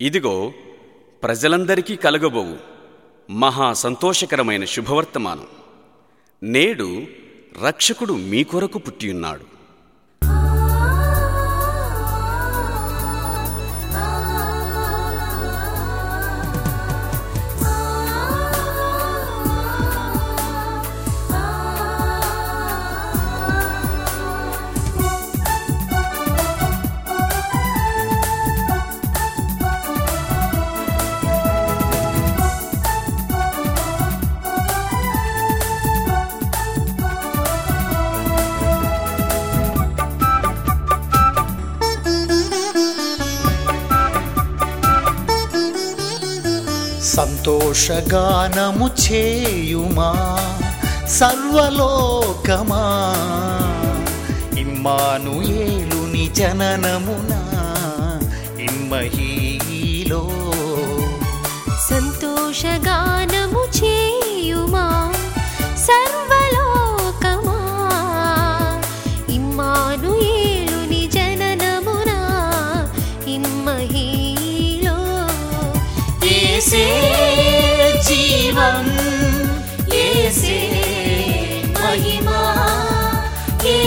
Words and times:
ఇదిగో 0.00 0.52
ప్రజలందరికీ 1.22 1.96
కలగబోవు 1.96 2.56
మహా 3.32 3.72
సంతోషకరమైన 3.72 4.64
శుభవర్తమానం. 4.64 5.46
నేడు 6.42 7.06
రక్షకుడు 7.66 8.12
మీ 8.12 8.44
కొరకు 8.44 8.78
పుట్టియున్నాడు 8.78 9.53
సంతోషగానము 47.44 48.90
చేయుమా? 49.02 50.10
సర్వలోకమా? 51.08 52.84
ఇమ్మానుయేలుని 54.58 56.30
జననమున 56.34 57.32
ఇమ్మహీలో 58.60 60.22
సంతోషగానము 61.90 63.64
చేయుమా? 63.78 64.23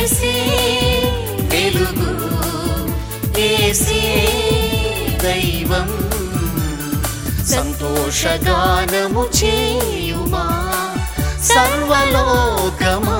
ఏసే 0.00 0.34
వెలుగు 1.50 2.10
ఏసే 3.46 4.02
దైవం 5.22 5.90
సంతోషగానము 7.52 9.24
చేయుమా? 9.38 10.44
సర్వలోకమా? 11.42 13.18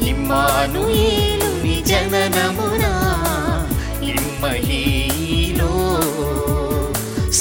ఇమ్మానుయేలుని 0.00 1.76
జననమున 1.82 2.84
ఇమ్మహీలో 4.12 5.72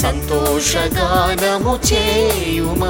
సంతోషగానము 0.01 1.79
చేయుమా? 1.89 2.82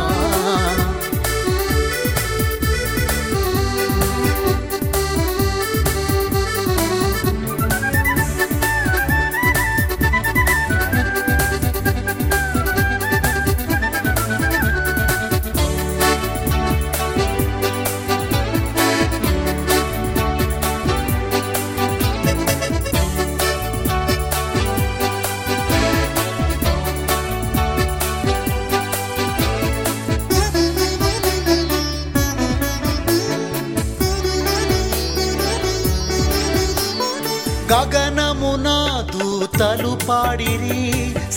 గగనమున 37.73 38.67
దూతలు 39.13 39.91
పాడిరి 40.07 40.81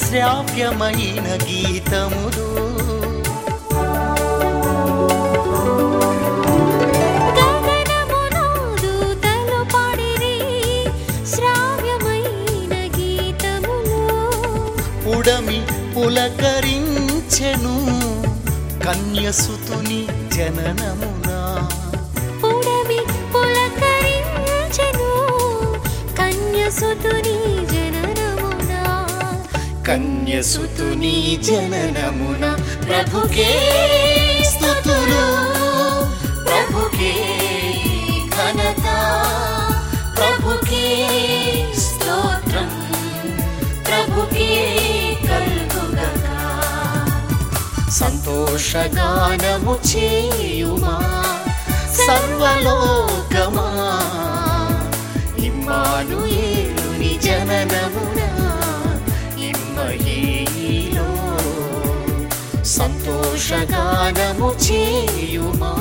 శ్రావ్యమైన 0.01 1.27
గీతములు. 1.45 2.47
పుడమి 15.05 15.59
పులకరించెను 15.95 17.75
కన్యసుతుని 18.85 20.01
జననమున 20.37 21.16
కన్యసుతుని 26.66 27.66
జననమున. 27.66 28.72
కన్యసుతుని 29.87 31.38
జననమున. 31.43 32.56
ప్రభుకే 32.84 33.53
స్తుతులు. 34.47 35.27
ప్రభుకే 36.44 37.12
ఘనత. 38.28 38.84
ప్రభుకే 40.19 41.09
స్తోత్రం. 41.78 42.93
ప్రభుకే 43.84 44.78
కల్గుగక. 45.28 46.27
సంతోషగానము 47.91 49.78
చేయుమా? 49.97 51.25
సర్వలోకమా? 52.06 53.96
సంతోషగానము 63.46 64.50
చేయుమా 64.66 65.72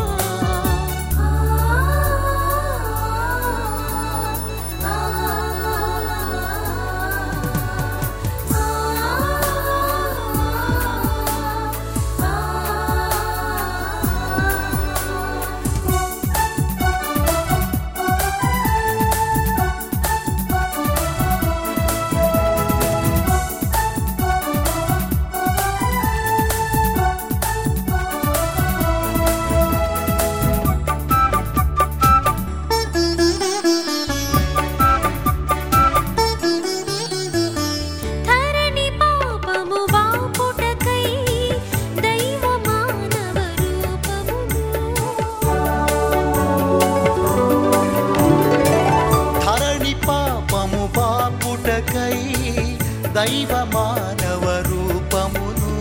దైవ 53.16 53.67
మానవ 53.73 54.64
రూపమును. 54.70 55.72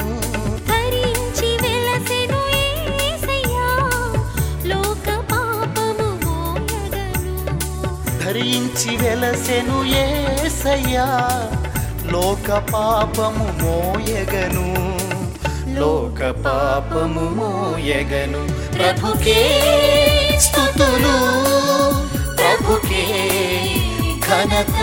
ధరించి 0.69 1.49
వెలసెను 1.57 2.41
యేసయ్యా 2.57 3.71
లోక 4.65 5.09
పాపము 5.33 6.09
మోయగను. 6.25 7.37
ధరించి 8.25 8.97
వెలసెను 8.97 9.85
ఏసయ్యా 9.85 11.09
లోక 12.13 12.53
పాపము 12.73 13.49
మోయగను. 13.63 14.69
లోక 15.81 16.21
పాపము 16.31 17.21
మోయగను. 17.21 18.73
ప్రభుకే 18.73 19.43
స్తుతులు 20.43 21.17
ప్రభుకే 22.37 23.05
ఘనత. 24.29 24.81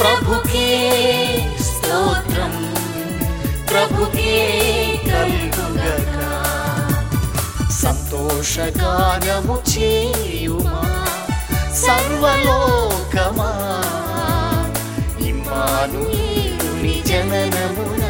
ప్రభుకే 0.00 0.68
స్తోత్రం. 1.60 2.74
ప్రభుకే 3.70 4.36
సంతోషగానము 7.82 9.62
చేయుమా? 9.72 10.78
సర్వలోకమా? 11.74 13.50
ఇమ్మాను 15.20 16.02
జననమున 17.06 18.04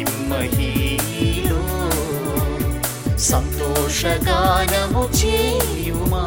ఇమ్మహీలో 0.00 1.62
సంతోషగానము 3.18 5.08
చేయుమా? 5.24 6.24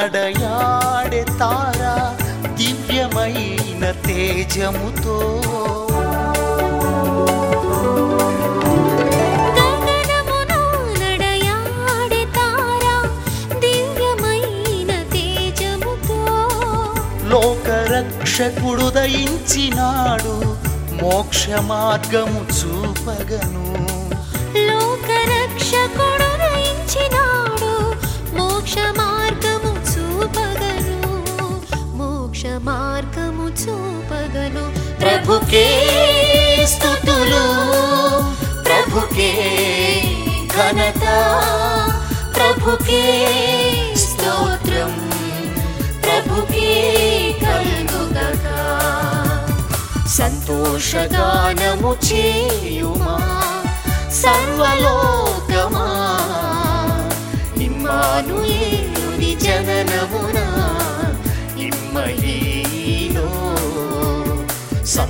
నడయాడే 0.00 1.26
తార 1.40 1.82
దివ్యమైన 2.48 3.84
తేజముతో. 4.06 5.16
లోకరక్షకుడు 17.28 18.90
దయించినాడు 18.90 20.34
మోక్ష 21.02 21.48
మార్గము 21.60 22.40
చూపగను. 22.56 23.66
లోకరక్షకుడు 24.68 26.28
రయించినాడు 26.42 27.29
మోక్ష 32.40 32.52
మార్గము 32.66 33.46
చూపగను 33.60 34.62
ప్రభుకే 35.00 35.64
స్థుతులు 36.72 37.42
ప్రభుకే 38.66 39.28
ఘనత 40.54 41.04
ప్రభుకే 42.36 43.02
స్తోత్రం 44.04 44.94
ప్రభుకే 46.06 46.72
కలుగుగక. 47.42 48.46
సంతోషగానము 50.18 51.92
చేయుమా 52.08 53.16
సర్వలోకమా? 54.22 55.86
ఇమ్మానుయేలుని 57.66 59.32
జననమున 59.44 60.39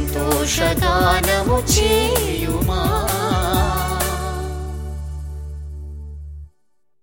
సంతోషగానము 0.10 1.58
చేయుమా 1.74 2.82